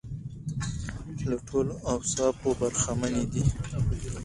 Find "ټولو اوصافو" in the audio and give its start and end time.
1.47-2.49